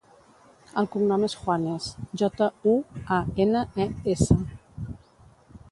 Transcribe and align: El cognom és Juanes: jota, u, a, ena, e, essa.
El 0.81 0.87
cognom 0.95 1.25
és 1.27 1.35
Juanes: 1.41 1.89
jota, 2.23 2.49
u, 2.73 2.75
a, 3.19 3.21
ena, 3.47 3.63
e, 3.87 3.89
essa. 4.17 4.41